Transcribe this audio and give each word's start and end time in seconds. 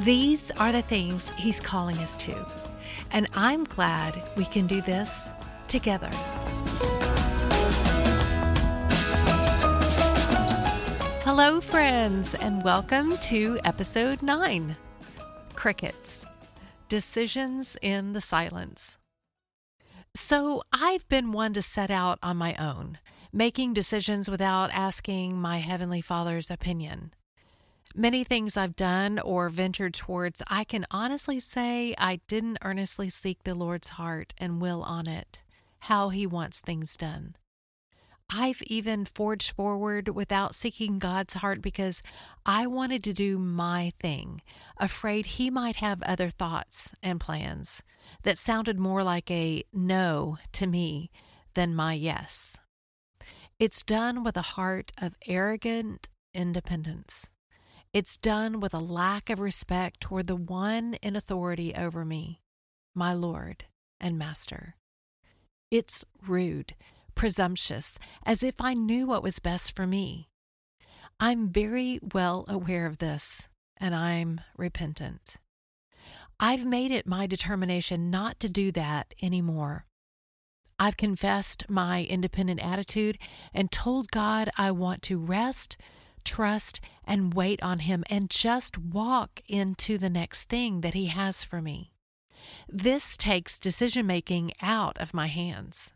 These 0.00 0.50
are 0.58 0.72
the 0.72 0.82
things 0.82 1.30
He's 1.38 1.58
calling 1.58 1.96
us 1.98 2.18
to. 2.18 2.46
And 3.12 3.26
I'm 3.32 3.64
glad 3.64 4.22
we 4.36 4.44
can 4.44 4.66
do 4.66 4.82
this 4.82 5.30
together. 5.68 6.10
Hello, 11.24 11.62
friends, 11.62 12.34
and 12.34 12.62
welcome 12.62 13.16
to 13.18 13.58
episode 13.64 14.22
9 14.22 14.76
Crickets 15.54 16.26
Decisions 16.90 17.78
in 17.80 18.12
the 18.12 18.20
Silence. 18.20 18.98
So, 20.14 20.62
I've 20.74 21.08
been 21.08 21.32
one 21.32 21.54
to 21.54 21.62
set 21.62 21.90
out 21.90 22.18
on 22.22 22.36
my 22.36 22.54
own, 22.56 22.98
making 23.32 23.72
decisions 23.72 24.30
without 24.30 24.70
asking 24.72 25.40
my 25.40 25.58
Heavenly 25.58 26.02
Father's 26.02 26.50
opinion. 26.50 27.12
Many 27.98 28.24
things 28.24 28.58
I've 28.58 28.76
done 28.76 29.18
or 29.18 29.48
ventured 29.48 29.94
towards, 29.94 30.42
I 30.48 30.64
can 30.64 30.84
honestly 30.90 31.40
say 31.40 31.94
I 31.96 32.20
didn't 32.28 32.58
earnestly 32.60 33.08
seek 33.08 33.42
the 33.42 33.54
Lord's 33.54 33.88
heart 33.88 34.34
and 34.36 34.60
will 34.60 34.82
on 34.82 35.08
it, 35.08 35.42
how 35.80 36.10
He 36.10 36.26
wants 36.26 36.60
things 36.60 36.94
done. 36.98 37.36
I've 38.28 38.60
even 38.64 39.06
forged 39.06 39.56
forward 39.56 40.10
without 40.10 40.54
seeking 40.54 40.98
God's 40.98 41.34
heart 41.34 41.62
because 41.62 42.02
I 42.44 42.66
wanted 42.66 43.02
to 43.04 43.14
do 43.14 43.38
my 43.38 43.94
thing, 43.98 44.42
afraid 44.76 45.24
He 45.24 45.48
might 45.48 45.76
have 45.76 46.02
other 46.02 46.28
thoughts 46.28 46.92
and 47.02 47.18
plans 47.18 47.82
that 48.24 48.36
sounded 48.36 48.78
more 48.78 49.02
like 49.04 49.30
a 49.30 49.64
no 49.72 50.36
to 50.52 50.66
me 50.66 51.10
than 51.54 51.74
my 51.74 51.94
yes. 51.94 52.58
It's 53.58 53.82
done 53.82 54.22
with 54.22 54.36
a 54.36 54.42
heart 54.42 54.92
of 55.00 55.16
arrogant 55.26 56.10
independence. 56.34 57.30
It's 57.92 58.16
done 58.16 58.60
with 58.60 58.74
a 58.74 58.78
lack 58.78 59.30
of 59.30 59.40
respect 59.40 60.00
toward 60.00 60.26
the 60.26 60.36
one 60.36 60.94
in 61.02 61.16
authority 61.16 61.74
over 61.74 62.04
me, 62.04 62.40
my 62.94 63.14
Lord 63.14 63.64
and 64.00 64.18
Master. 64.18 64.76
It's 65.70 66.04
rude, 66.26 66.74
presumptuous, 67.14 67.98
as 68.24 68.42
if 68.42 68.60
I 68.60 68.74
knew 68.74 69.06
what 69.06 69.22
was 69.22 69.38
best 69.38 69.74
for 69.74 69.86
me. 69.86 70.28
I'm 71.18 71.48
very 71.48 71.98
well 72.12 72.44
aware 72.48 72.86
of 72.86 72.98
this, 72.98 73.48
and 73.78 73.94
I'm 73.94 74.42
repentant. 74.56 75.36
I've 76.38 76.66
made 76.66 76.90
it 76.90 77.06
my 77.06 77.26
determination 77.26 78.10
not 78.10 78.38
to 78.40 78.48
do 78.50 78.70
that 78.72 79.14
anymore. 79.22 79.86
I've 80.78 80.98
confessed 80.98 81.70
my 81.70 82.04
independent 82.04 82.60
attitude 82.64 83.16
and 83.54 83.72
told 83.72 84.10
God 84.10 84.50
I 84.58 84.70
want 84.70 85.00
to 85.04 85.18
rest, 85.18 85.78
trust, 86.26 86.80
and 87.04 87.32
wait 87.32 87.62
on 87.62 87.78
Him 87.78 88.04
and 88.10 88.28
just 88.28 88.76
walk 88.76 89.40
into 89.46 89.96
the 89.96 90.10
next 90.10 90.50
thing 90.50 90.82
that 90.82 90.92
He 90.92 91.06
has 91.06 91.44
for 91.44 91.62
me. 91.62 91.92
This 92.68 93.16
takes 93.16 93.58
decision 93.58 94.06
making 94.06 94.52
out 94.60 94.98
of 94.98 95.14
my 95.14 95.28
hands. 95.28 95.92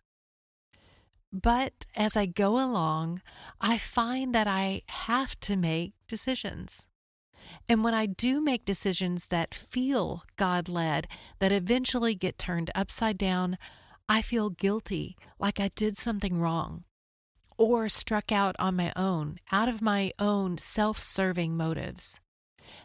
But 1.33 1.87
as 1.95 2.17
I 2.17 2.27
go 2.27 2.55
along, 2.55 3.23
I 3.61 3.77
find 3.79 4.35
that 4.35 4.47
I 4.47 4.83
have 4.89 5.39
to 5.41 5.57
make 5.57 5.93
decisions. 6.09 6.87
And 7.69 7.85
when 7.85 7.95
I 7.95 8.07
do 8.07 8.41
make 8.41 8.65
decisions 8.65 9.29
that 9.29 9.55
feel 9.55 10.25
God 10.37 10.69
led, 10.69 11.07
that 11.39 11.53
eventually 11.53 12.15
get 12.15 12.39
turned 12.39 12.71
upside 12.75 13.17
down, 13.17 13.59
I 14.09 14.23
feel 14.23 14.51
guilty, 14.51 15.17
like 15.39 15.61
I 15.61 15.69
did 15.69 15.97
something 15.97 16.41
wrong 16.41 16.85
or 17.60 17.91
struck 17.91 18.32
out 18.32 18.56
on 18.59 18.75
my 18.75 18.91
own, 18.97 19.38
out 19.53 19.69
of 19.69 19.82
my 19.82 20.10
own 20.19 20.56
self 20.56 20.98
serving 20.98 21.54
motives. 21.54 22.19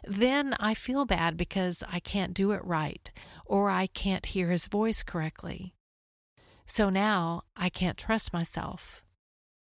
Then 0.04 0.54
I 0.60 0.74
feel 0.74 1.06
bad 1.06 1.38
because 1.38 1.82
I 1.90 1.98
can't 1.98 2.34
do 2.34 2.52
it 2.52 2.62
right 2.62 3.10
or 3.46 3.70
I 3.70 3.86
can't 3.86 4.26
hear 4.26 4.50
his 4.50 4.66
voice 4.66 5.02
correctly. 5.02 5.72
So 6.66 6.90
now 6.90 7.44
I 7.56 7.70
can't 7.70 7.96
trust 7.96 8.34
myself 8.34 9.02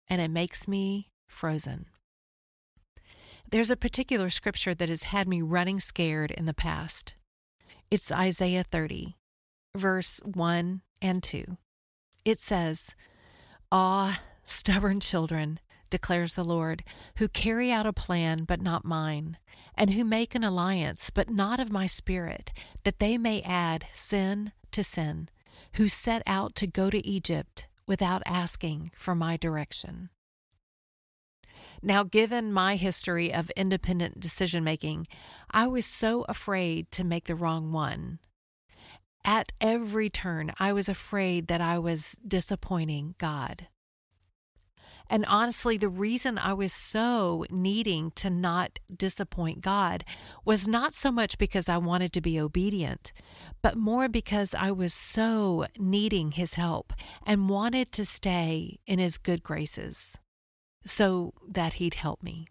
and 0.09 0.19
it 0.19 0.29
makes 0.29 0.67
me 0.67 1.09
frozen. 1.29 1.85
There's 3.49 3.71
a 3.71 3.77
particular 3.77 4.29
scripture 4.29 4.75
that 4.75 4.89
has 4.89 5.03
had 5.03 5.25
me 5.25 5.41
running 5.41 5.79
scared 5.79 6.31
in 6.31 6.45
the 6.45 6.53
past. 6.53 7.13
It's 7.89 8.11
Isaiah 8.11 8.65
30, 8.69 9.15
verse 9.73 10.19
1 10.25 10.81
and 11.01 11.23
2. 11.23 11.57
It 12.25 12.39
says, 12.39 12.93
Ah, 13.71 14.19
Stubborn 14.49 15.01
children, 15.01 15.59
declares 15.89 16.35
the 16.35 16.43
Lord, 16.43 16.85
who 17.17 17.27
carry 17.27 17.69
out 17.69 17.85
a 17.85 17.91
plan 17.91 18.45
but 18.45 18.61
not 18.61 18.85
mine, 18.85 19.37
and 19.75 19.89
who 19.89 20.05
make 20.05 20.35
an 20.35 20.43
alliance 20.43 21.09
but 21.09 21.29
not 21.29 21.59
of 21.59 21.69
my 21.69 21.85
spirit, 21.85 22.51
that 22.85 22.99
they 22.99 23.17
may 23.17 23.41
add 23.41 23.87
sin 23.91 24.53
to 24.71 24.85
sin, 24.85 25.27
who 25.73 25.89
set 25.89 26.23
out 26.25 26.55
to 26.55 26.65
go 26.65 26.89
to 26.89 27.05
Egypt 27.05 27.67
without 27.85 28.23
asking 28.25 28.91
for 28.95 29.13
my 29.13 29.35
direction. 29.35 30.09
Now, 31.81 32.03
given 32.03 32.53
my 32.53 32.77
history 32.77 33.33
of 33.33 33.49
independent 33.51 34.21
decision 34.21 34.63
making, 34.63 35.07
I 35.51 35.67
was 35.67 35.85
so 35.85 36.25
afraid 36.29 36.89
to 36.91 37.03
make 37.03 37.25
the 37.25 37.35
wrong 37.35 37.73
one. 37.73 38.19
At 39.25 39.51
every 39.59 40.09
turn, 40.09 40.53
I 40.57 40.71
was 40.71 40.87
afraid 40.87 41.47
that 41.47 41.59
I 41.59 41.79
was 41.79 42.17
disappointing 42.25 43.15
God. 43.17 43.67
And 45.09 45.25
honestly, 45.25 45.77
the 45.77 45.87
reason 45.87 46.37
I 46.37 46.53
was 46.53 46.73
so 46.73 47.45
needing 47.49 48.11
to 48.11 48.29
not 48.29 48.79
disappoint 48.93 49.61
God 49.61 50.03
was 50.43 50.67
not 50.67 50.93
so 50.93 51.11
much 51.11 51.37
because 51.37 51.69
I 51.69 51.77
wanted 51.77 52.11
to 52.13 52.21
be 52.21 52.39
obedient, 52.39 53.13
but 53.61 53.77
more 53.77 54.09
because 54.09 54.53
I 54.53 54.71
was 54.71 54.93
so 54.93 55.65
needing 55.77 56.31
His 56.31 56.55
help 56.55 56.93
and 57.25 57.49
wanted 57.49 57.91
to 57.93 58.05
stay 58.05 58.79
in 58.85 58.99
His 58.99 59.17
good 59.17 59.43
graces 59.43 60.17
so 60.85 61.33
that 61.47 61.75
He'd 61.75 61.95
help 61.95 62.21
me. 62.21 62.47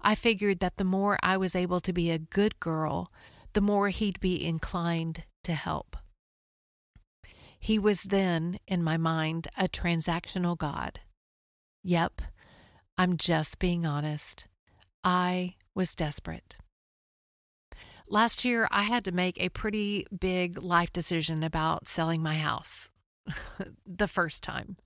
I 0.00 0.14
figured 0.14 0.60
that 0.60 0.76
the 0.76 0.84
more 0.84 1.18
I 1.22 1.36
was 1.36 1.56
able 1.56 1.80
to 1.80 1.92
be 1.92 2.10
a 2.10 2.18
good 2.18 2.60
girl, 2.60 3.12
the 3.52 3.60
more 3.60 3.88
He'd 3.88 4.20
be 4.20 4.44
inclined 4.44 5.24
to 5.42 5.54
help. 5.54 5.96
He 7.58 7.78
was 7.80 8.02
then, 8.02 8.60
in 8.68 8.84
my 8.84 8.96
mind, 8.96 9.48
a 9.58 9.66
transactional 9.66 10.56
God 10.56 11.00
Yep, 11.86 12.20
I'm 12.98 13.16
just 13.16 13.60
being 13.60 13.86
honest. 13.86 14.48
I 15.04 15.54
was 15.72 15.94
desperate. 15.94 16.56
Last 18.08 18.44
year, 18.44 18.66
I 18.72 18.82
had 18.82 19.04
to 19.04 19.12
make 19.12 19.40
a 19.40 19.50
pretty 19.50 20.04
big 20.18 20.60
life 20.60 20.92
decision 20.92 21.44
about 21.44 21.86
selling 21.86 22.24
my 22.24 22.38
house 22.38 22.88
the 23.86 24.08
first 24.08 24.42
time. 24.42 24.78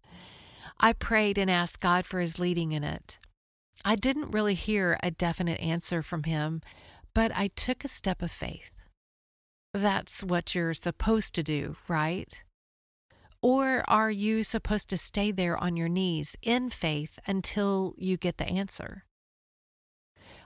I 0.79 0.93
prayed 0.93 1.39
and 1.39 1.51
asked 1.51 1.81
God 1.81 2.05
for 2.05 2.21
his 2.21 2.39
leading 2.39 2.73
in 2.73 2.85
it. 2.85 3.19
I 3.83 3.97
didn't 3.97 4.33
really 4.33 4.55
hear 4.55 4.99
a 5.03 5.11
definite 5.11 5.61
answer 5.61 6.03
from 6.03 6.25
him, 6.25 6.61
but 7.15 7.33
I 7.35 7.49
took 7.57 7.83
a 7.83 7.89
step 7.89 8.21
of 8.21 8.31
faith. 8.31 8.73
That's 9.73 10.23
what 10.23 10.55
you're 10.55 10.75
supposed 10.75 11.35
to 11.37 11.43
do, 11.43 11.77
right? 11.89 12.45
Or 13.43 13.85
are 13.89 14.11
you 14.11 14.43
supposed 14.43 14.91
to 14.91 14.99
stay 14.99 15.33
there 15.33 15.57
on 15.57 15.77
your 15.77 15.89
knees 15.89 16.37
in 16.43 16.69
faith 16.69 17.19
until 17.27 17.95
you 17.97 18.17
get 18.17 18.37
the 18.37 18.47
answer? 18.47 19.05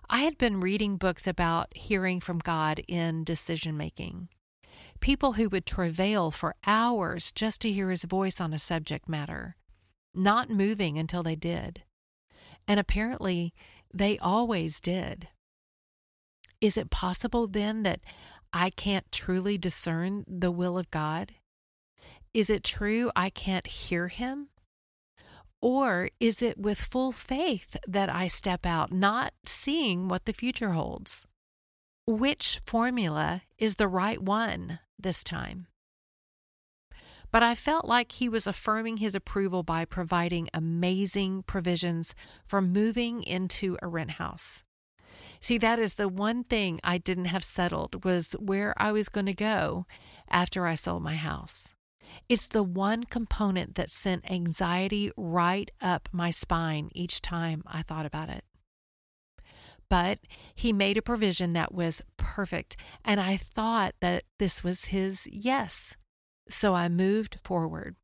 I 0.08 0.18
had 0.18 0.38
been 0.38 0.60
reading 0.60 0.96
books 0.96 1.26
about 1.26 1.76
hearing 1.76 2.20
from 2.20 2.38
God 2.38 2.82
in 2.86 3.24
decision 3.24 3.76
making. 3.76 4.28
People 5.00 5.32
who 5.32 5.48
would 5.48 5.66
travail 5.66 6.30
for 6.30 6.54
hours 6.66 7.32
just 7.32 7.60
to 7.62 7.72
hear 7.72 7.90
his 7.90 8.04
voice 8.04 8.40
on 8.40 8.52
a 8.52 8.58
subject 8.58 9.08
matter, 9.08 9.56
not 10.14 10.50
moving 10.50 10.98
until 10.98 11.22
they 11.22 11.36
did. 11.36 11.82
And 12.68 12.78
apparently, 12.78 13.54
they 13.92 14.18
always 14.18 14.80
did. 14.80 15.28
Is 16.60 16.76
it 16.76 16.90
possible 16.90 17.46
then 17.46 17.82
that 17.82 18.00
I 18.52 18.70
can't 18.70 19.10
truly 19.10 19.58
discern 19.58 20.24
the 20.28 20.50
will 20.50 20.78
of 20.78 20.90
God? 20.90 21.32
Is 22.34 22.50
it 22.50 22.64
true 22.64 23.12
I 23.14 23.30
can't 23.30 23.66
hear 23.66 24.08
Him? 24.08 24.48
Or 25.62 26.10
is 26.18 26.42
it 26.42 26.58
with 26.58 26.80
full 26.80 27.12
faith 27.12 27.76
that 27.86 28.12
I 28.12 28.26
step 28.26 28.66
out, 28.66 28.92
not 28.92 29.32
seeing 29.46 30.08
what 30.08 30.24
the 30.24 30.32
future 30.32 30.70
holds? 30.70 31.26
Which 32.06 32.60
formula 32.66 33.42
is 33.56 33.76
the 33.76 33.88
right 33.88 34.20
one 34.20 34.80
this 34.98 35.22
time? 35.22 35.68
But 37.30 37.44
I 37.44 37.54
felt 37.54 37.86
like 37.86 38.12
he 38.12 38.28
was 38.28 38.46
affirming 38.48 38.98
his 38.98 39.14
approval 39.14 39.62
by 39.62 39.84
providing 39.84 40.50
amazing 40.52 41.44
provisions 41.44 42.14
for 42.44 42.60
moving 42.60 43.22
into 43.22 43.78
a 43.80 43.88
rent 43.88 44.12
house. 44.12 44.64
See, 45.40 45.56
that 45.58 45.78
is 45.78 45.94
the 45.94 46.08
one 46.08 46.42
thing 46.42 46.80
I 46.82 46.98
didn't 46.98 47.26
have 47.26 47.44
settled 47.44 48.04
was 48.04 48.32
where 48.40 48.74
I 48.76 48.90
was 48.92 49.08
going 49.08 49.26
to 49.26 49.34
go 49.34 49.86
after 50.28 50.66
I 50.66 50.74
sold 50.74 51.02
my 51.02 51.16
house. 51.16 51.72
It's 52.28 52.48
the 52.48 52.62
one 52.62 53.04
component 53.04 53.74
that 53.74 53.90
sent 53.90 54.30
anxiety 54.30 55.10
right 55.16 55.70
up 55.80 56.08
my 56.12 56.30
spine 56.30 56.90
each 56.94 57.20
time 57.20 57.62
I 57.66 57.82
thought 57.82 58.06
about 58.06 58.28
it. 58.28 58.44
But 59.88 60.18
he 60.54 60.72
made 60.72 60.96
a 60.96 61.02
provision 61.02 61.52
that 61.52 61.74
was 61.74 62.02
perfect, 62.16 62.76
and 63.04 63.20
I 63.20 63.36
thought 63.36 63.94
that 64.00 64.24
this 64.38 64.64
was 64.64 64.86
his 64.86 65.28
yes. 65.30 65.96
So 66.48 66.74
I 66.74 66.88
moved 66.88 67.38
forward. 67.44 67.96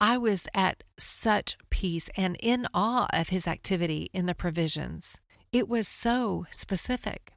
I 0.00 0.16
was 0.16 0.46
at 0.54 0.84
such 0.98 1.56
peace 1.70 2.08
and 2.16 2.36
in 2.40 2.66
awe 2.72 3.08
of 3.12 3.30
his 3.30 3.48
activity 3.48 4.10
in 4.12 4.26
the 4.26 4.34
provisions. 4.34 5.18
It 5.50 5.68
was 5.68 5.88
so 5.88 6.46
specific. 6.50 7.32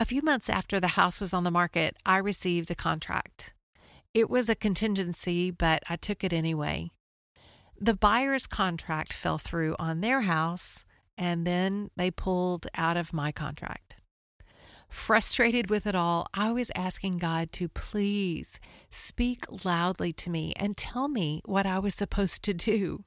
A 0.00 0.04
few 0.04 0.22
months 0.22 0.50
after 0.50 0.80
the 0.80 0.88
house 0.88 1.20
was 1.20 1.32
on 1.32 1.44
the 1.44 1.50
market, 1.50 1.96
I 2.04 2.18
received 2.18 2.70
a 2.70 2.74
contract. 2.74 3.54
It 4.14 4.30
was 4.30 4.48
a 4.48 4.54
contingency, 4.54 5.50
but 5.50 5.82
I 5.90 5.96
took 5.96 6.22
it 6.22 6.32
anyway. 6.32 6.92
The 7.80 7.94
buyer's 7.94 8.46
contract 8.46 9.12
fell 9.12 9.38
through 9.38 9.74
on 9.80 10.00
their 10.00 10.20
house, 10.20 10.84
and 11.18 11.44
then 11.44 11.90
they 11.96 12.12
pulled 12.12 12.68
out 12.76 12.96
of 12.96 13.12
my 13.12 13.32
contract. 13.32 13.96
Frustrated 14.88 15.68
with 15.68 15.84
it 15.84 15.96
all, 15.96 16.28
I 16.32 16.52
was 16.52 16.70
asking 16.76 17.18
God 17.18 17.50
to 17.52 17.68
please 17.68 18.60
speak 18.88 19.64
loudly 19.64 20.12
to 20.12 20.30
me 20.30 20.52
and 20.54 20.76
tell 20.76 21.08
me 21.08 21.42
what 21.44 21.66
I 21.66 21.80
was 21.80 21.96
supposed 21.96 22.44
to 22.44 22.54
do. 22.54 23.02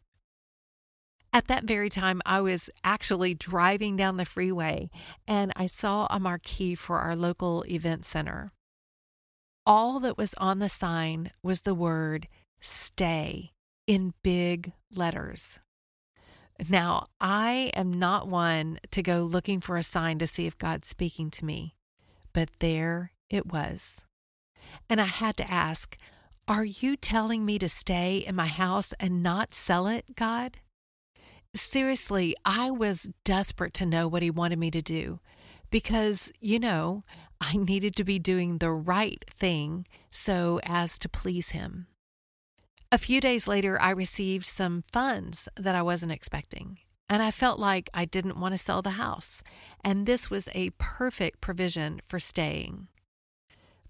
At 1.31 1.47
that 1.47 1.63
very 1.63 1.89
time, 1.89 2.21
I 2.25 2.41
was 2.41 2.69
actually 2.83 3.33
driving 3.33 3.95
down 3.95 4.17
the 4.17 4.25
freeway 4.25 4.89
and 5.25 5.53
I 5.55 5.67
saw 5.67 6.07
a 6.09 6.19
marquee 6.19 6.75
for 6.75 6.99
our 6.99 7.15
local 7.15 7.63
event 7.69 8.03
center 8.03 8.51
all 9.67 9.99
that 9.99 10.17
was 10.17 10.33
on 10.35 10.59
the 10.59 10.69
sign 10.69 11.29
was 11.43 11.61
the 11.61 11.75
word 11.75 12.29
stay 12.61 13.51
in 13.85 14.13
big 14.23 14.71
letters. 14.95 15.59
Now, 16.69 17.07
I 17.19 17.71
am 17.75 17.99
not 17.99 18.29
one 18.29 18.79
to 18.91 19.03
go 19.03 19.19
looking 19.19 19.59
for 19.59 19.75
a 19.75 19.83
sign 19.83 20.19
to 20.19 20.25
see 20.25 20.47
if 20.47 20.57
God's 20.57 20.87
speaking 20.87 21.29
to 21.31 21.45
me, 21.45 21.75
but 22.33 22.49
there 22.59 23.11
it 23.29 23.51
was. 23.51 24.05
And 24.89 25.01
I 25.01 25.05
had 25.05 25.35
to 25.37 25.51
ask, 25.51 25.97
Are 26.47 26.65
you 26.65 26.95
telling 26.95 27.45
me 27.45 27.59
to 27.59 27.69
stay 27.69 28.23
in 28.25 28.35
my 28.35 28.47
house 28.47 28.93
and 29.01 29.21
not 29.21 29.53
sell 29.53 29.85
it, 29.85 30.15
God? 30.15 30.57
Seriously, 31.53 32.35
I 32.45 32.71
was 32.71 33.11
desperate 33.25 33.73
to 33.75 33.85
know 33.85 34.07
what 34.07 34.23
He 34.23 34.31
wanted 34.31 34.59
me 34.59 34.71
to 34.71 34.81
do 34.81 35.19
because, 35.69 36.31
you 36.39 36.59
know, 36.59 37.03
I 37.39 37.55
needed 37.55 37.95
to 37.95 38.03
be 38.03 38.19
doing 38.19 38.57
the 38.57 38.71
right 38.71 39.23
thing 39.29 39.85
so 40.09 40.59
as 40.63 40.97
to 40.99 41.09
please 41.09 41.49
him. 41.49 41.87
A 42.91 42.97
few 42.97 43.19
days 43.19 43.47
later, 43.47 43.79
I 43.81 43.91
received 43.91 44.45
some 44.45 44.83
funds 44.91 45.49
that 45.57 45.75
I 45.75 45.81
wasn't 45.81 46.13
expecting, 46.13 46.79
and 47.09 47.21
I 47.21 47.31
felt 47.31 47.59
like 47.59 47.89
I 47.93 48.05
didn't 48.05 48.39
want 48.39 48.53
to 48.53 48.57
sell 48.57 48.81
the 48.81 48.91
house, 48.91 49.43
and 49.83 50.05
this 50.05 50.29
was 50.29 50.47
a 50.53 50.71
perfect 50.77 51.41
provision 51.41 51.99
for 52.05 52.17
staying. 52.17 52.87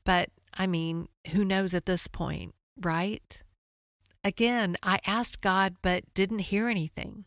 But, 0.04 0.30
I 0.54 0.68
mean, 0.68 1.10
who 1.32 1.46
knows 1.46 1.74
at 1.74 1.86
this 1.86 2.08
point, 2.08 2.56
right? 2.82 3.44
Again, 4.24 4.78
I 4.82 5.00
asked 5.06 5.42
God 5.42 5.76
but 5.82 6.12
didn't 6.14 6.40
hear 6.40 6.68
anything. 6.68 7.26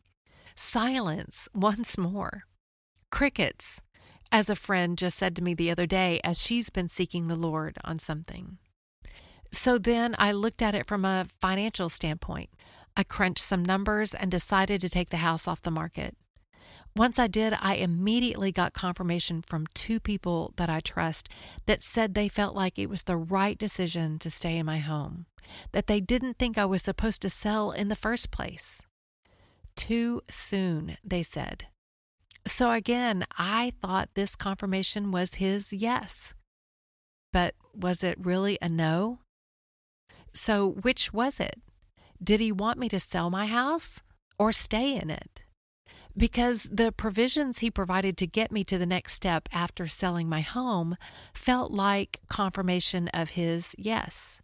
Silence 0.57 1.49
once 1.55 1.97
more. 1.97 2.43
Crickets 3.11 3.81
as 4.33 4.49
a 4.49 4.57
friend 4.57 4.97
just 4.97 5.19
said 5.19 5.35
to 5.37 5.43
me 5.43 5.55
the 5.55 5.71
other 5.71 5.87
day 5.87 6.21
as 6.23 6.41
she's 6.41 6.71
been 6.71 6.89
seeking 6.89 7.27
the 7.27 7.37
Lord 7.37 7.79
on 7.85 7.99
something. 7.99 8.59
So 9.53 9.79
then 9.79 10.15
I 10.19 10.33
looked 10.33 10.63
at 10.63 10.75
it 10.75 10.87
from 10.87 11.05
a 11.05 11.27
financial 11.41 11.89
standpoint. 11.89 12.51
I 12.97 13.03
crunched 13.03 13.45
some 13.45 13.65
numbers 13.65 14.15
and 14.15 14.31
decided 14.31 14.81
to 14.81 14.89
take 14.89 15.11
the 15.11 15.19
house 15.19 15.49
off 15.49 15.63
the 15.63 15.71
market. 15.71 16.17
Once 16.97 17.19
I 17.19 17.29
did, 17.29 17.55
I 17.61 17.77
immediately 17.77 18.51
got 18.51 18.73
confirmation 18.73 19.43
from 19.43 19.67
two 19.75 20.01
people 20.01 20.53
that 20.57 20.69
I 20.69 20.81
trust 20.81 21.29
that 21.67 21.83
said 21.83 22.15
they 22.15 22.29
felt 22.29 22.55
like 22.55 22.79
it 22.79 22.91
was 22.91 23.05
the 23.05 23.17
right 23.17 23.57
decision 23.57 24.19
to 24.21 24.31
stay 24.31 24.57
in 24.57 24.67
my 24.67 24.79
home, 24.79 25.27
that 25.73 25.87
they 25.87 26.01
didn't 26.01 26.39
think 26.39 26.59
I 26.59 26.65
was 26.65 26.83
supposed 26.83 27.23
to 27.23 27.31
sell 27.31 27.71
in 27.71 27.89
the 27.89 27.97
first 27.97 28.31
place. 28.33 28.83
Too 29.77 30.21
soon, 30.29 30.97
they 31.05 31.23
said. 31.23 31.67
So 32.47 32.71
again, 32.73 33.25
I 33.37 33.73
thought 33.81 34.11
this 34.15 34.35
confirmation 34.35 35.11
was 35.13 35.35
his 35.35 35.73
yes. 35.73 36.35
But 37.33 37.55
was 37.75 38.03
it 38.03 38.19
really 38.19 38.59
a 38.61 38.69
no? 38.69 39.21
So 40.33 40.69
which 40.69 41.13
was 41.13 41.41
it? 41.41 41.61
Did 42.23 42.41
he 42.41 42.53
want 42.53 42.79
me 42.79 42.89
to 42.89 43.01
sell 43.01 43.31
my 43.31 43.47
house 43.47 44.03
or 44.39 44.53
stay 44.53 44.95
in 44.95 45.11
it? 45.11 45.43
Because 46.17 46.65
the 46.65 46.93
provisions 46.93 47.59
he 47.59 47.71
provided 47.71 48.17
to 48.19 48.27
get 48.27 48.53
me 48.53 48.65
to 48.65 48.79
the 48.79 48.87
next 48.87 49.15
step 49.15 49.49
after 49.53 49.87
selling 49.87 50.29
my 50.29 50.41
home 50.41 50.97
felt 51.33 51.73
like 51.73 52.21
confirmation 52.29 53.09
of 53.09 53.31
his 53.31 53.75
yes. 53.79 54.41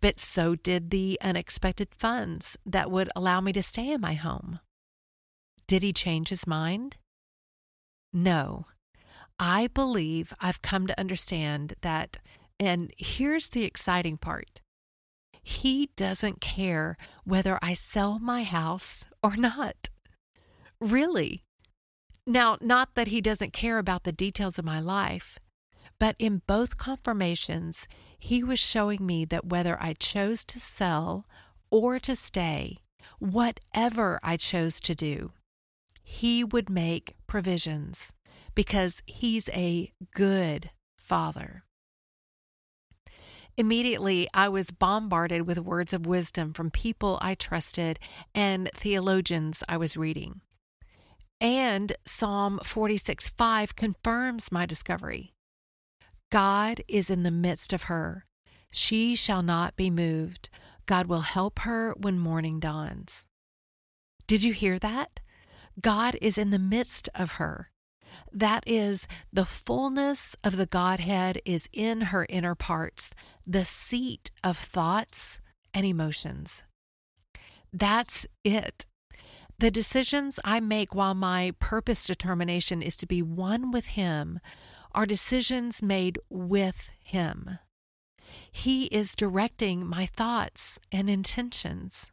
But 0.00 0.18
so 0.20 0.54
did 0.54 0.90
the 0.90 1.18
unexpected 1.22 1.88
funds 1.96 2.56
that 2.66 2.90
would 2.90 3.10
allow 3.16 3.40
me 3.40 3.52
to 3.52 3.62
stay 3.62 3.90
in 3.90 4.00
my 4.00 4.14
home. 4.14 4.60
Did 5.66 5.82
he 5.82 5.92
change 5.92 6.28
his 6.28 6.46
mind? 6.46 6.96
No, 8.18 8.64
I 9.38 9.66
believe 9.66 10.32
I've 10.40 10.62
come 10.62 10.86
to 10.86 10.98
understand 10.98 11.74
that, 11.82 12.16
and 12.58 12.90
here's 12.96 13.48
the 13.48 13.64
exciting 13.64 14.16
part 14.16 14.62
He 15.42 15.90
doesn't 15.96 16.40
care 16.40 16.96
whether 17.24 17.58
I 17.60 17.74
sell 17.74 18.18
my 18.18 18.42
house 18.42 19.04
or 19.22 19.36
not. 19.36 19.90
Really. 20.80 21.42
Now, 22.26 22.56
not 22.62 22.94
that 22.94 23.08
He 23.08 23.20
doesn't 23.20 23.52
care 23.52 23.76
about 23.76 24.04
the 24.04 24.12
details 24.12 24.58
of 24.58 24.64
my 24.64 24.80
life, 24.80 25.38
but 26.00 26.16
in 26.18 26.40
both 26.46 26.78
confirmations, 26.78 27.86
He 28.18 28.42
was 28.42 28.58
showing 28.58 29.04
me 29.04 29.26
that 29.26 29.44
whether 29.44 29.76
I 29.78 29.92
chose 29.92 30.42
to 30.46 30.58
sell 30.58 31.26
or 31.70 31.98
to 31.98 32.16
stay, 32.16 32.78
whatever 33.18 34.18
I 34.22 34.38
chose 34.38 34.80
to 34.80 34.94
do, 34.94 35.32
he 36.08 36.44
would 36.44 36.70
make 36.70 37.16
provisions 37.26 38.12
because 38.54 39.02
He's 39.06 39.48
a 39.48 39.92
good 40.14 40.70
Father. 40.96 41.64
Immediately, 43.56 44.28
I 44.32 44.48
was 44.48 44.70
bombarded 44.70 45.48
with 45.48 45.58
words 45.58 45.92
of 45.92 46.06
wisdom 46.06 46.52
from 46.52 46.70
people 46.70 47.18
I 47.20 47.34
trusted 47.34 47.98
and 48.36 48.70
theologians 48.72 49.64
I 49.68 49.78
was 49.78 49.96
reading. 49.96 50.42
And 51.40 51.92
Psalm 52.06 52.60
46 52.62 53.28
5 53.30 53.74
confirms 53.74 54.52
my 54.52 54.64
discovery. 54.64 55.34
God 56.30 56.82
is 56.86 57.10
in 57.10 57.24
the 57.24 57.32
midst 57.32 57.72
of 57.72 57.84
her. 57.84 58.26
She 58.70 59.16
shall 59.16 59.42
not 59.42 59.74
be 59.74 59.90
moved. 59.90 60.50
God 60.86 61.08
will 61.08 61.22
help 61.22 61.58
her 61.60 61.94
when 61.96 62.20
morning 62.20 62.60
dawns. 62.60 63.26
Did 64.28 64.44
you 64.44 64.52
hear 64.52 64.78
that? 64.78 65.18
God 65.80 66.16
is 66.20 66.38
in 66.38 66.50
the 66.50 66.58
midst 66.58 67.08
of 67.14 67.32
her. 67.32 67.70
That 68.32 68.64
is, 68.66 69.06
the 69.32 69.44
fullness 69.44 70.36
of 70.44 70.56
the 70.56 70.66
Godhead 70.66 71.40
is 71.44 71.68
in 71.72 72.02
her 72.02 72.26
inner 72.28 72.54
parts, 72.54 73.14
the 73.46 73.64
seat 73.64 74.30
of 74.44 74.56
thoughts 74.56 75.40
and 75.74 75.84
emotions. 75.84 76.62
That's 77.72 78.26
it. 78.44 78.86
The 79.58 79.70
decisions 79.70 80.38
I 80.44 80.60
make 80.60 80.94
while 80.94 81.14
my 81.14 81.52
purpose 81.58 82.06
determination 82.06 82.82
is 82.82 82.96
to 82.98 83.06
be 83.06 83.22
one 83.22 83.70
with 83.70 83.86
Him 83.86 84.40
are 84.92 85.06
decisions 85.06 85.82
made 85.82 86.18
with 86.28 86.90
Him. 87.02 87.58
He 88.50 88.86
is 88.86 89.16
directing 89.16 89.86
my 89.86 90.06
thoughts 90.06 90.78
and 90.92 91.08
intentions. 91.08 92.10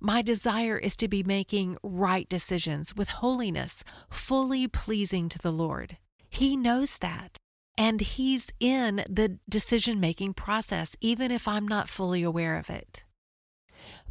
My 0.00 0.22
desire 0.22 0.76
is 0.76 0.96
to 0.96 1.08
be 1.08 1.22
making 1.22 1.76
right 1.82 2.28
decisions 2.28 2.94
with 2.94 3.08
holiness, 3.08 3.84
fully 4.08 4.68
pleasing 4.68 5.28
to 5.28 5.38
the 5.38 5.52
Lord. 5.52 5.98
He 6.30 6.56
knows 6.56 6.98
that. 6.98 7.36
And 7.76 8.00
He's 8.00 8.50
in 8.60 9.04
the 9.08 9.38
decision 9.48 9.98
making 9.98 10.34
process, 10.34 10.96
even 11.00 11.30
if 11.30 11.48
I'm 11.48 11.66
not 11.66 11.88
fully 11.88 12.22
aware 12.22 12.56
of 12.56 12.70
it. 12.70 13.04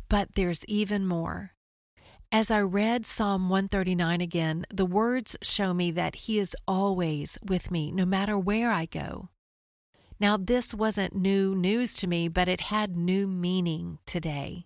But 0.10 0.36
there's 0.36 0.66
even 0.66 1.06
more. 1.06 1.52
As 2.32 2.50
I 2.50 2.62
read 2.62 3.06
Psalm 3.06 3.48
139 3.48 4.20
again, 4.20 4.66
the 4.74 4.86
words 4.86 5.38
show 5.44 5.74
me 5.74 5.92
that 5.92 6.16
He 6.16 6.40
is 6.40 6.56
always 6.68 7.38
with 7.48 7.72
me, 7.72 7.92
no 7.92 8.06
matter 8.06 8.38
where 8.38 8.72
I 8.72 8.86
go. 8.86 9.30
Now, 10.20 10.38
this 10.38 10.74
wasn't 10.74 11.16
new 11.16 11.54
news 11.54 11.96
to 11.98 12.08
me, 12.08 12.28
but 12.28 12.48
it 12.48 12.62
had 12.62 12.96
new 12.96 13.28
meaning 13.28 14.00
today. 14.06 14.66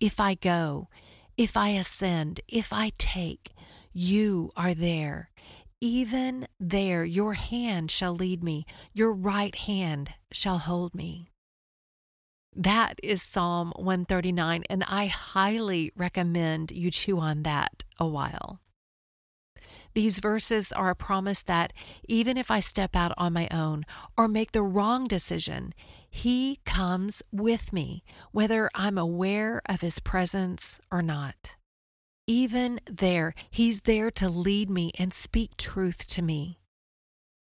If 0.00 0.20
I 0.20 0.34
go, 0.34 0.88
if 1.36 1.56
I 1.56 1.70
ascend, 1.70 2.40
if 2.48 2.72
I 2.72 2.92
take, 2.98 3.52
you 3.92 4.50
are 4.56 4.74
there. 4.74 5.30
Even 5.80 6.48
there, 6.58 7.04
your 7.04 7.34
hand 7.34 7.90
shall 7.90 8.12
lead 8.12 8.42
me, 8.42 8.66
your 8.92 9.12
right 9.12 9.54
hand 9.54 10.14
shall 10.32 10.58
hold 10.58 10.94
me. 10.94 11.30
That 12.54 12.98
is 13.02 13.22
Psalm 13.22 13.72
139, 13.76 14.64
and 14.68 14.82
I 14.84 15.06
highly 15.06 15.92
recommend 15.96 16.72
you 16.72 16.90
chew 16.90 17.18
on 17.18 17.44
that 17.44 17.84
a 17.98 18.06
while. 18.06 18.60
These 19.94 20.18
verses 20.18 20.72
are 20.72 20.90
a 20.90 20.96
promise 20.96 21.42
that 21.44 21.72
even 22.08 22.36
if 22.36 22.50
I 22.50 22.60
step 22.60 22.96
out 22.96 23.12
on 23.16 23.32
my 23.32 23.48
own 23.50 23.84
or 24.16 24.28
make 24.28 24.52
the 24.52 24.62
wrong 24.62 25.06
decision, 25.06 25.72
He 26.10 26.60
comes 26.64 27.22
with 27.30 27.72
me, 27.72 28.02
whether 28.32 28.70
I'm 28.74 28.98
aware 28.98 29.60
of 29.66 29.80
His 29.80 30.00
presence 30.00 30.80
or 30.90 31.02
not. 31.02 31.56
Even 32.26 32.80
there, 32.90 33.34
He's 33.50 33.82
there 33.82 34.10
to 34.12 34.28
lead 34.28 34.70
me 34.70 34.92
and 34.98 35.12
speak 35.12 35.56
truth 35.56 36.06
to 36.08 36.22
me. 36.22 36.58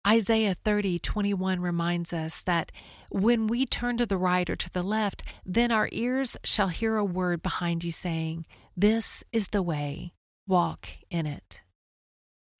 Isaiah 0.07 0.55
30, 0.55 0.99
21 0.99 1.61
reminds 1.61 2.13
us 2.13 2.43
that 2.43 2.73
when 3.11 3.47
we 3.47 3.67
turn 3.67 3.99
to 3.99 4.07
the 4.07 4.17
right 4.17 4.49
or 4.49 4.57
to 4.57 4.71
the 4.71 4.83
left, 4.83 5.23
then 5.45 5.71
our 5.71 5.91
ears 5.93 6.39
shall 6.43 6.69
hear 6.69 6.97
a 6.97 7.05
word 7.05 7.43
behind 7.43 7.85
you 7.85 7.93
saying, 7.93 8.47
This 8.75 9.23
is 9.31 9.49
the 9.49 9.63
way, 9.63 10.15
walk 10.47 10.89
in 11.11 11.27
it. 11.27 11.61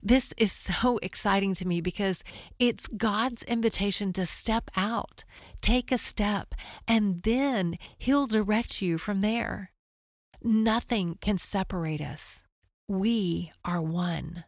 This 0.03 0.33
is 0.39 0.51
so 0.51 0.99
exciting 1.03 1.55
to 1.55 1.69
me 1.69 1.83
because 1.83 2.25
it's 2.59 2.87
God's 2.87 3.43
invitation 3.43 4.13
to 4.15 4.25
step 4.25 4.71
out, 4.75 5.25
take 5.61 5.93
a 5.93 5.99
step, 5.99 6.55
and 6.89 7.23
then 7.23 7.77
He'll 7.99 8.27
direct 8.27 8.81
you 8.81 8.97
from 8.97 9.21
there. 9.21 9.73
Nothing 10.43 11.19
can 11.21 11.37
separate 11.37 12.01
us. 12.01 12.43
We 12.89 13.53
are 13.63 13.83
one. 13.83 14.45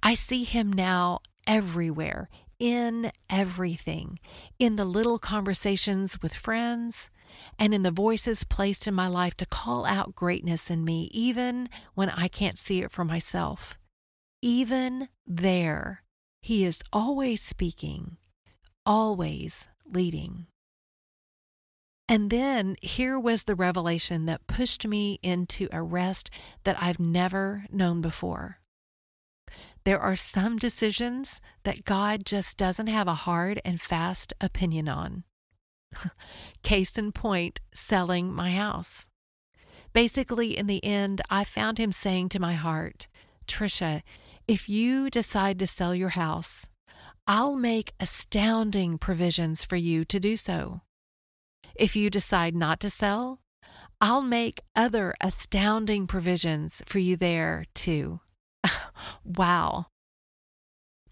I 0.00 0.14
see 0.14 0.44
Him 0.44 0.72
now 0.72 1.20
everywhere, 1.48 2.28
in 2.60 3.10
everything, 3.28 4.20
in 4.60 4.76
the 4.76 4.84
little 4.84 5.18
conversations 5.18 6.22
with 6.22 6.32
friends, 6.32 7.10
and 7.58 7.74
in 7.74 7.82
the 7.82 7.90
voices 7.90 8.44
placed 8.44 8.86
in 8.86 8.94
my 8.94 9.08
life 9.08 9.36
to 9.38 9.46
call 9.46 9.84
out 9.84 10.14
greatness 10.14 10.70
in 10.70 10.84
me, 10.84 11.10
even 11.12 11.68
when 11.94 12.10
I 12.10 12.28
can't 12.28 12.56
see 12.56 12.82
it 12.82 12.92
for 12.92 13.04
myself 13.04 13.76
even 14.46 15.08
there, 15.26 16.04
He 16.40 16.64
is 16.64 16.80
always 16.92 17.42
speaking, 17.42 18.16
always 18.86 19.66
leading. 19.84 20.46
And 22.08 22.30
then 22.30 22.76
here 22.80 23.18
was 23.18 23.42
the 23.42 23.56
revelation 23.56 24.26
that 24.26 24.46
pushed 24.46 24.86
me 24.86 25.18
into 25.20 25.68
a 25.72 25.82
rest 25.82 26.30
that 26.62 26.80
I've 26.80 27.00
never 27.00 27.64
known 27.72 28.00
before. 28.00 28.60
There 29.84 29.98
are 29.98 30.14
some 30.14 30.58
decisions 30.58 31.40
that 31.64 31.82
God 31.82 32.24
just 32.24 32.56
doesn't 32.56 32.86
have 32.86 33.08
a 33.08 33.14
hard 33.14 33.60
and 33.64 33.80
fast 33.80 34.32
opinion 34.40 34.88
on. 34.88 35.24
Case 36.62 36.96
in 36.96 37.10
point, 37.10 37.58
selling 37.74 38.32
my 38.32 38.52
house. 38.52 39.08
Basically, 39.92 40.56
in 40.56 40.68
the 40.68 40.84
end, 40.84 41.20
I 41.28 41.42
found 41.42 41.78
him 41.78 41.90
saying 41.90 42.28
to 42.28 42.38
my 42.38 42.52
heart, 42.52 43.08
Trisha, 43.48 44.02
if 44.48 44.68
you 44.68 45.10
decide 45.10 45.58
to 45.58 45.66
sell 45.66 45.94
your 45.94 46.10
house, 46.10 46.66
I'll 47.26 47.56
make 47.56 47.92
astounding 47.98 48.98
provisions 48.98 49.64
for 49.64 49.76
you 49.76 50.04
to 50.04 50.20
do 50.20 50.36
so. 50.36 50.82
If 51.74 51.96
you 51.96 52.10
decide 52.10 52.54
not 52.54 52.78
to 52.80 52.90
sell, 52.90 53.40
I'll 54.00 54.22
make 54.22 54.60
other 54.76 55.14
astounding 55.20 56.06
provisions 56.06 56.82
for 56.86 57.00
you 57.00 57.16
there 57.16 57.64
too. 57.74 58.20
wow. 59.24 59.86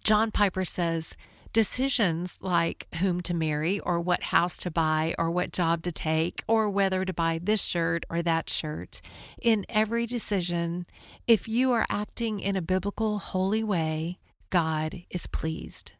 John 0.04 0.30
Piper 0.30 0.64
says 0.64 1.16
Decisions 1.54 2.38
like 2.42 2.88
whom 2.96 3.20
to 3.20 3.32
marry, 3.32 3.78
or 3.78 4.00
what 4.00 4.24
house 4.24 4.56
to 4.58 4.72
buy, 4.72 5.14
or 5.16 5.30
what 5.30 5.52
job 5.52 5.84
to 5.84 5.92
take, 5.92 6.42
or 6.48 6.68
whether 6.68 7.04
to 7.04 7.12
buy 7.12 7.38
this 7.40 7.62
shirt 7.64 8.04
or 8.10 8.22
that 8.22 8.50
shirt. 8.50 9.00
In 9.40 9.64
every 9.68 10.04
decision, 10.04 10.84
if 11.28 11.46
you 11.46 11.70
are 11.70 11.86
acting 11.88 12.40
in 12.40 12.56
a 12.56 12.60
biblical, 12.60 13.20
holy 13.20 13.62
way, 13.62 14.18
God 14.50 15.04
is 15.10 15.28
pleased. 15.28 15.92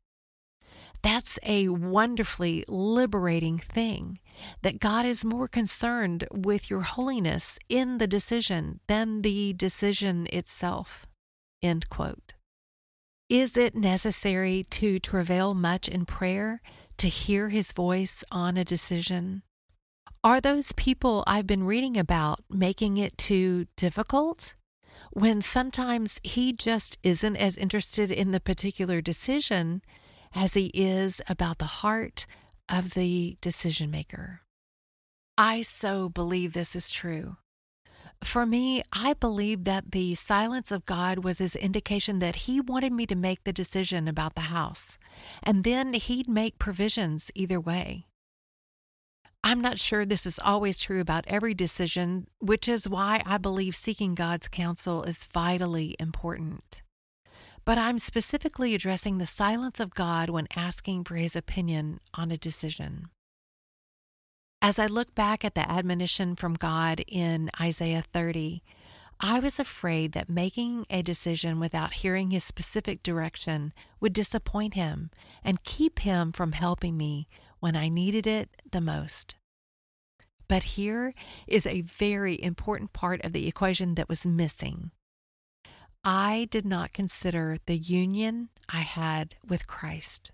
That's 1.03 1.39
a 1.45 1.69
wonderfully 1.69 2.65
liberating 2.67 3.59
thing 3.59 4.19
that 4.63 4.81
God 4.81 5.07
is 5.07 5.25
more 5.25 5.47
concerned 5.47 6.27
with 6.33 6.69
your 6.69 6.81
holiness 6.81 7.61
in 7.69 7.99
the 7.99 8.09
decision 8.09 8.81
than 8.89 9.23
the 9.23 9.53
decision 9.53 10.27
itself. 10.33 11.07
End 11.63 11.89
quote. 11.91 12.35
Is 13.35 13.57
it 13.57 13.75
necessary 13.75 14.63
to 14.71 15.01
travail 15.01 15.55
much 15.55 15.89
in 15.89 16.07
prayer 16.07 16.63
to 16.99 17.09
hear 17.09 17.49
his 17.49 17.73
voice 17.73 18.23
on 18.31 18.57
a 18.57 18.65
decision? 18.65 19.43
Are 20.23 20.41
those 20.41 20.71
people 20.71 21.25
I've 21.27 21.45
been 21.45 21.65
reading 21.65 21.97
about 21.97 22.45
making 22.49 22.97
it 22.97 23.19
too 23.19 23.67
difficult? 23.77 24.55
When 25.11 25.43
sometimes 25.43 26.21
he 26.23 26.53
just 26.53 26.97
isn't 27.03 27.35
as 27.35 27.57
interested 27.57 28.13
in 28.13 28.31
the 28.31 28.39
particular 28.39 29.01
decision 29.01 29.83
as 30.33 30.55
he 30.55 30.67
is 30.67 31.21
about 31.29 31.59
the 31.59 31.83
heart 31.83 32.27
of 32.69 32.95
the 32.95 33.37
decision 33.41 33.91
maker. 33.91 34.43
I 35.37 35.63
so 35.63 36.09
believe 36.09 36.53
this 36.53 36.77
is 36.77 36.89
true. 36.89 37.39
For 38.25 38.47
me, 38.47 38.83
I 38.93 39.13
believe 39.13 39.65
that 39.65 39.93
the 39.93 40.15
silence 40.15 40.73
of 40.73 40.87
God 40.87 41.23
was 41.23 41.39
his 41.39 41.55
indication 41.55 42.19
that 42.19 42.35
he 42.35 42.59
wanted 42.59 42.93
me 42.93 43.07
to 43.07 43.15
make 43.15 43.45
the 43.45 43.53
decision 43.53 44.09
about 44.09 44.35
the 44.35 44.51
house, 44.51 44.99
and 45.43 45.63
then 45.63 45.93
he'd 45.93 46.27
make 46.27 46.59
provisions 46.59 47.31
either 47.35 47.61
way. 47.61 48.07
I'm 49.45 49.61
not 49.61 49.79
sure 49.79 50.07
this 50.07 50.25
is 50.25 50.41
always 50.43 50.81
true 50.81 51.01
about 51.01 51.27
every 51.29 51.53
decision, 51.53 52.27
which 52.41 52.67
is 52.67 52.89
why 52.89 53.23
I 53.27 53.37
believe 53.37 53.77
seeking 53.77 54.15
God's 54.15 54.49
counsel 54.49 55.03
is 55.03 55.29
vitally 55.33 55.95
important. 56.01 56.83
But 57.67 57.77
I'm 57.77 57.99
specifically 57.99 58.75
addressing 58.75 59.19
the 59.19 59.27
silence 59.27 59.81
of 59.81 59.95
God 59.95 60.31
when 60.31 60.49
asking 60.57 61.05
for 61.05 61.17
his 61.17 61.37
opinion 61.37 62.01
on 62.15 62.33
a 62.33 62.39
decision. 62.39 63.11
As 64.67 64.79
I 64.79 64.87
look 64.87 65.15
back 65.15 65.45
at 65.45 65.55
the 65.55 65.71
admonition 65.71 66.37
from 66.37 66.55
God 66.55 67.05
in 67.07 67.51
Isaiah 67.61 68.03
30, 68.15 68.63
I 69.21 69.39
was 69.39 69.61
afraid 69.61 70.13
that 70.13 70.31
making 70.31 70.87
a 70.89 71.03
decision 71.03 71.61
without 71.61 71.93
hearing 71.93 72.31
his 72.31 72.45
specific 72.45 73.03
direction 73.03 73.75
would 74.01 74.15
disappoint 74.15 74.73
him 74.73 75.11
and 75.45 75.63
keep 75.65 75.99
him 75.99 76.33
from 76.33 76.53
helping 76.53 76.97
me 76.97 77.29
when 77.61 77.77
I 77.77 77.91
needed 77.91 78.27
it 78.27 78.49
the 78.73 78.81
most. 78.81 79.35
But 80.49 80.63
here 80.63 81.13
is 81.47 81.67
a 81.67 81.83
very 81.83 82.43
important 82.43 82.95
part 82.95 83.23
of 83.23 83.33
the 83.33 83.47
equation 83.47 83.97
that 83.97 84.09
was 84.09 84.25
missing. 84.25 84.93
I 86.03 86.49
did 86.51 86.65
not 86.65 86.95
consider 86.95 87.59
the 87.67 87.77
union 87.77 88.49
I 88.71 88.81
had 88.81 89.35
with 89.47 89.67
Christ. 89.67 90.31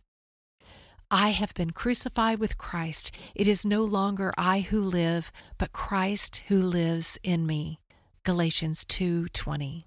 I 1.11 1.31
have 1.31 1.55
been 1.55 1.73
crucified 1.73 2.39
with 2.39 2.57
Christ. 2.57 3.11
It 3.35 3.49
is 3.49 3.67
no 3.67 3.83
longer 3.83 4.33
I 4.39 4.61
who 4.61 4.81
live, 4.81 5.33
but 5.59 5.73
Christ 5.73 6.43
who 6.47 6.63
lives 6.63 7.19
in 7.25 7.47
me. 7.47 7.81
Galatians 8.23 8.85
2:20. 8.85 9.87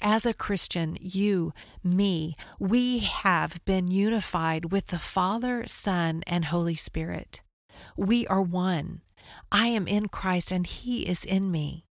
As 0.00 0.24
a 0.24 0.32
Christian, 0.32 0.96
you, 1.00 1.52
me, 1.82 2.34
we 2.58 3.00
have 3.00 3.62
been 3.66 3.90
unified 3.90 4.72
with 4.72 4.86
the 4.86 4.98
Father, 4.98 5.66
Son, 5.66 6.22
and 6.26 6.46
Holy 6.46 6.76
Spirit. 6.76 7.42
We 7.94 8.26
are 8.28 8.42
one. 8.42 9.02
I 9.52 9.66
am 9.66 9.86
in 9.86 10.08
Christ 10.08 10.50
and 10.50 10.66
He 10.66 11.06
is 11.06 11.24
in 11.24 11.50
me. 11.50 11.84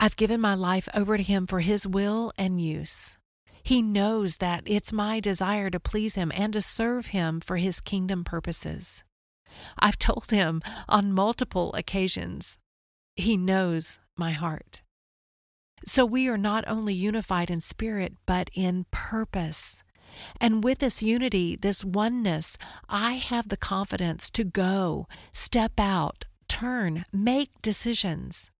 I've 0.00 0.16
given 0.16 0.40
my 0.40 0.54
life 0.54 0.88
over 0.94 1.18
to 1.18 1.22
Him 1.22 1.46
for 1.46 1.60
His 1.60 1.86
will 1.86 2.32
and 2.38 2.60
use. 2.60 3.18
He 3.68 3.82
knows 3.82 4.38
that 4.38 4.62
it's 4.64 4.94
my 4.94 5.20
desire 5.20 5.68
to 5.68 5.78
please 5.78 6.14
Him 6.14 6.32
and 6.34 6.54
to 6.54 6.62
serve 6.62 7.08
Him 7.08 7.38
for 7.38 7.58
His 7.58 7.82
kingdom 7.82 8.24
purposes. 8.24 9.04
I've 9.78 9.98
told 9.98 10.30
Him 10.30 10.62
on 10.88 11.12
multiple 11.12 11.74
occasions. 11.74 12.56
He 13.14 13.36
knows 13.36 14.00
my 14.16 14.30
heart. 14.32 14.80
So 15.84 16.06
we 16.06 16.28
are 16.28 16.38
not 16.38 16.64
only 16.66 16.94
unified 16.94 17.50
in 17.50 17.60
spirit, 17.60 18.14
but 18.24 18.48
in 18.54 18.86
purpose. 18.90 19.82
And 20.40 20.64
with 20.64 20.78
this 20.78 21.02
unity, 21.02 21.54
this 21.54 21.84
oneness, 21.84 22.56
I 22.88 23.16
have 23.16 23.50
the 23.50 23.58
confidence 23.58 24.30
to 24.30 24.44
go, 24.44 25.08
step 25.34 25.72
out, 25.78 26.24
turn, 26.48 27.04
make 27.12 27.50
decisions. 27.60 28.50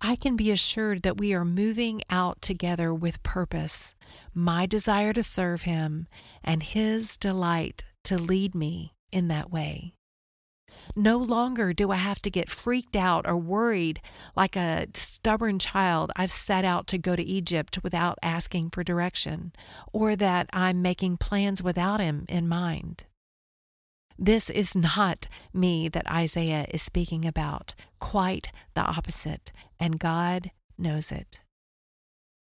I 0.00 0.16
can 0.16 0.36
be 0.36 0.50
assured 0.50 1.02
that 1.02 1.18
we 1.18 1.34
are 1.34 1.44
moving 1.44 2.02
out 2.08 2.40
together 2.40 2.94
with 2.94 3.22
purpose, 3.22 3.94
my 4.32 4.64
desire 4.64 5.12
to 5.12 5.22
serve 5.22 5.62
Him, 5.62 6.06
and 6.42 6.62
His 6.62 7.16
delight 7.16 7.84
to 8.04 8.16
lead 8.16 8.54
me 8.54 8.94
in 9.10 9.28
that 9.28 9.50
way. 9.50 9.94
No 10.94 11.18
longer 11.18 11.72
do 11.72 11.90
I 11.90 11.96
have 11.96 12.22
to 12.22 12.30
get 12.30 12.48
freaked 12.48 12.94
out 12.94 13.26
or 13.26 13.36
worried 13.36 14.00
like 14.36 14.54
a 14.54 14.86
stubborn 14.94 15.58
child 15.58 16.12
I've 16.14 16.30
set 16.30 16.64
out 16.64 16.86
to 16.88 16.98
go 16.98 17.16
to 17.16 17.22
Egypt 17.22 17.82
without 17.82 18.18
asking 18.22 18.70
for 18.70 18.84
direction, 18.84 19.52
or 19.92 20.14
that 20.14 20.48
I'm 20.52 20.80
making 20.80 21.16
plans 21.16 21.62
without 21.62 21.98
Him 21.98 22.24
in 22.28 22.46
mind. 22.46 23.04
This 24.18 24.50
is 24.50 24.74
not 24.74 25.28
me 25.54 25.88
that 25.88 26.10
Isaiah 26.10 26.66
is 26.70 26.82
speaking 26.82 27.24
about, 27.24 27.74
quite 28.00 28.50
the 28.74 28.80
opposite, 28.80 29.52
and 29.78 30.00
God 30.00 30.50
knows 30.76 31.12
it. 31.12 31.40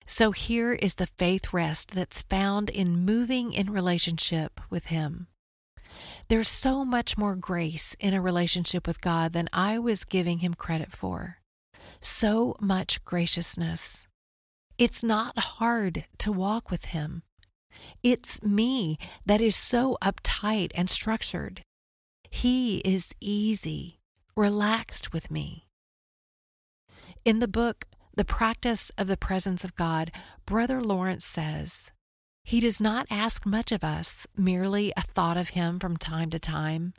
So 0.06 0.32
here 0.32 0.74
is 0.74 0.96
the 0.96 1.08
faith 1.08 1.52
rest 1.52 1.96
that's 1.96 2.22
found 2.22 2.70
in 2.70 3.04
moving 3.06 3.54
in 3.54 3.72
relationship 3.72 4.62
with 4.70 4.86
Him. 4.86 5.28
There's 6.28 6.50
so 6.50 6.86
much 6.86 7.18
more 7.18 7.36
grace 7.36 7.96
in 8.00 8.14
a 8.14 8.22
relationship 8.22 8.86
with 8.86 9.02
God 9.02 9.34
than 9.34 9.50
I 9.52 9.80
was 9.80 10.04
giving 10.04 10.40
Him 10.40 10.54
credit 10.54 10.92
for. 10.92 11.40
So 12.00 12.56
much 12.60 13.04
graciousness. 13.04 14.08
It's 14.78 15.04
not 15.04 15.38
hard 15.38 16.06
to 16.20 16.32
walk 16.32 16.70
with 16.70 16.86
Him. 16.86 17.24
It's 18.02 18.42
me 18.44 18.98
that 19.26 19.42
is 19.42 19.56
so 19.56 19.98
uptight 20.02 20.72
and 20.76 20.90
structured. 20.90 21.62
He 22.30 22.80
is 22.80 23.14
easy, 23.22 24.00
relaxed 24.36 25.14
with 25.14 25.30
me. 25.30 25.68
In 27.24 27.40
the 27.40 27.48
book, 27.48 27.86
The 28.16 28.26
Practice 28.26 28.92
of 28.98 29.08
the 29.08 29.16
Presence 29.16 29.64
of 29.64 29.76
God, 29.76 30.12
Brother 30.46 30.82
Lawrence 30.82 31.24
says, 31.24 31.92
He 32.44 32.60
does 32.60 32.82
not 32.82 33.08
ask 33.10 33.46
much 33.46 33.72
of 33.72 33.84
us, 33.84 34.28
merely 34.36 34.92
a 34.98 35.02
thought 35.02 35.38
of 35.38 35.50
Him 35.50 35.80
from 35.80 35.96
time 35.96 36.30
to 36.32 36.40
time, 36.40 36.94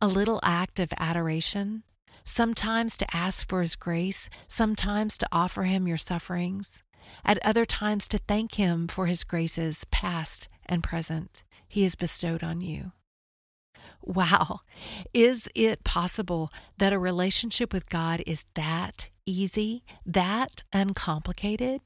a 0.00 0.06
little 0.06 0.38
act 0.44 0.78
of 0.78 0.92
adoration, 0.96 1.82
sometimes 2.22 2.96
to 2.98 3.16
ask 3.16 3.48
for 3.48 3.62
His 3.62 3.74
grace, 3.74 4.30
sometimes 4.46 5.18
to 5.18 5.28
offer 5.32 5.64
Him 5.64 5.88
your 5.88 5.96
sufferings, 5.96 6.83
at 7.24 7.44
other 7.44 7.64
times 7.64 8.08
to 8.08 8.18
thank 8.18 8.54
Him 8.54 8.88
for 8.88 9.06
His 9.06 9.24
graces, 9.24 9.84
past 9.90 10.48
and 10.66 10.82
present, 10.82 11.42
He 11.68 11.82
has 11.82 11.94
bestowed 11.94 12.42
on 12.42 12.60
you. 12.60 12.92
Wow, 14.02 14.60
is 15.12 15.48
it 15.54 15.84
possible 15.84 16.50
that 16.78 16.92
a 16.92 16.98
relationship 16.98 17.72
with 17.72 17.90
God 17.90 18.22
is 18.26 18.44
that 18.54 19.10
easy, 19.26 19.84
that 20.06 20.62
uncomplicated? 20.72 21.80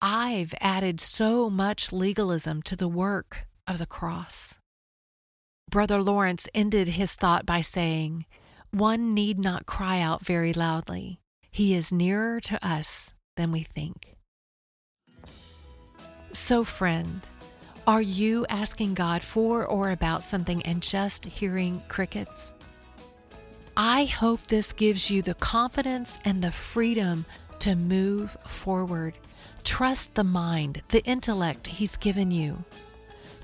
I've 0.00 0.54
added 0.60 1.00
so 1.00 1.48
much 1.48 1.92
legalism 1.92 2.62
to 2.62 2.76
the 2.76 2.88
work 2.88 3.46
of 3.66 3.78
the 3.78 3.86
cross. 3.86 4.58
Brother 5.70 6.00
Lawrence 6.00 6.48
ended 6.54 6.88
his 6.88 7.14
thought 7.14 7.44
by 7.44 7.60
saying, 7.60 8.26
One 8.70 9.14
need 9.14 9.38
not 9.38 9.66
cry 9.66 10.00
out 10.00 10.24
very 10.24 10.52
loudly. 10.52 11.20
He 11.50 11.74
is 11.74 11.92
nearer 11.92 12.40
to 12.40 12.64
us 12.64 13.14
than 13.36 13.52
we 13.52 13.62
think. 13.62 14.16
So, 16.32 16.64
friend, 16.64 17.26
are 17.86 18.02
you 18.02 18.44
asking 18.48 18.94
God 18.94 19.22
for 19.22 19.64
or 19.64 19.90
about 19.90 20.24
something 20.24 20.62
and 20.64 20.82
just 20.82 21.24
hearing 21.24 21.82
crickets? 21.88 22.54
I 23.76 24.06
hope 24.06 24.46
this 24.46 24.72
gives 24.72 25.10
you 25.10 25.22
the 25.22 25.34
confidence 25.34 26.18
and 26.24 26.42
the 26.42 26.50
freedom 26.50 27.26
to 27.60 27.76
move 27.76 28.36
forward. 28.46 29.14
Trust 29.64 30.14
the 30.14 30.24
mind, 30.24 30.82
the 30.88 31.04
intellect 31.04 31.66
He's 31.66 31.96
given 31.96 32.30
you. 32.30 32.64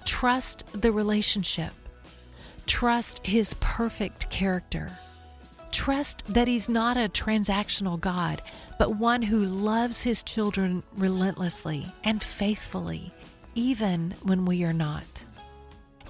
Trust 0.04 0.64
the 0.72 0.90
relationship. 0.90 1.72
Trust 2.66 3.24
His 3.24 3.54
perfect 3.60 4.28
character. 4.30 4.90
Trust 5.82 6.22
that 6.32 6.46
He's 6.46 6.68
not 6.68 6.96
a 6.96 7.08
transactional 7.08 8.00
God, 8.00 8.40
but 8.78 8.94
one 8.94 9.20
who 9.20 9.40
loves 9.40 10.00
His 10.00 10.22
children 10.22 10.84
relentlessly 10.96 11.92
and 12.04 12.22
faithfully 12.22 13.12
even 13.56 14.14
when 14.22 14.44
we 14.44 14.62
are 14.62 14.72
not. 14.72 15.24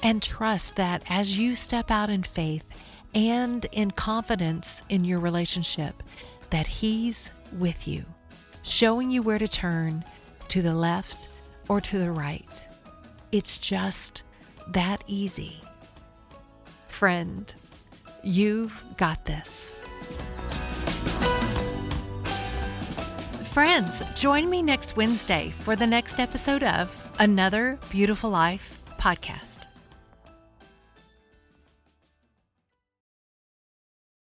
And 0.03 0.23
trust 0.23 0.77
that 0.77 1.03
as 1.09 1.39
you 1.39 1.55
step 1.55 1.91
out 1.91 2.11
in 2.11 2.23
faith 2.23 2.67
and 3.15 3.65
in 3.73 3.93
confidence 3.93 4.83
in 4.91 5.07
your 5.07 5.21
relationship, 5.21 6.03
that 6.51 6.67
He's 6.67 7.31
with 7.53 7.89
you, 7.89 8.05
showing 8.61 9.11
you 9.11 9.23
where 9.23 9.39
to 9.39 9.49
turn 9.49 10.05
to 10.49 10.61
the 10.61 10.75
left 10.75 11.31
or 11.71 11.81
to 11.81 11.99
the 11.99 12.11
right. 12.11 12.69
It's 13.33 13.57
just 13.57 14.23
that 14.75 15.03
easy. 15.07 15.63
Friend, 16.89 17.55
you've 18.23 18.85
got 18.97 19.25
this. 19.25 19.73
Friends, 23.53 24.03
join 24.15 24.49
me 24.49 24.63
next 24.63 24.97
Wednesday 24.97 25.53
for 25.61 25.77
the 25.77 25.87
next 25.87 26.19
episode 26.19 26.63
of 26.63 26.91
Another 27.19 27.79
Beautiful 27.91 28.31
Life 28.31 28.81
podcast. 28.99 29.72